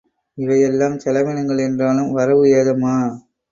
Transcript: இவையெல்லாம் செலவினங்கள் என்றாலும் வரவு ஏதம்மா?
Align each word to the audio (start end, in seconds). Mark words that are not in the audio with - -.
இவையெல்லாம் 0.37 0.95
செலவினங்கள் 0.97 1.63
என்றாலும் 1.67 2.11
வரவு 2.11 2.45
ஏதம்மா? 2.51 2.97